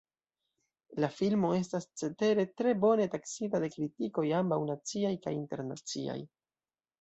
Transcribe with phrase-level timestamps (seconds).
[1.03, 6.19] La filmo estas cetere tre bone taksita de kritikoj ambaŭ naciaj kaj internaciaj.